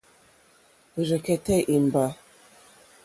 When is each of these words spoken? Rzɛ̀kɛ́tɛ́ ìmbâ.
Rzɛ̀kɛ́tɛ́ 1.07 1.65
ìmbâ. 1.75 2.05